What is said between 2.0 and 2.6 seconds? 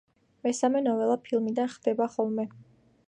ხოლმე“.